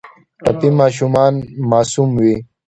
[0.43, 1.33] ټپي ماشومان
[1.69, 2.35] معصوم وي.